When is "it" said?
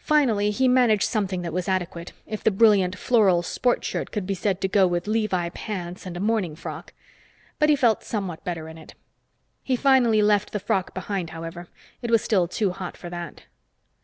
8.78-8.94, 12.02-12.10